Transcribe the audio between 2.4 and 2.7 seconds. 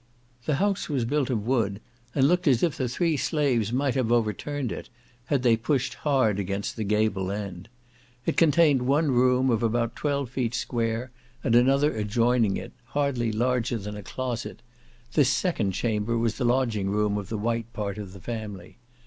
as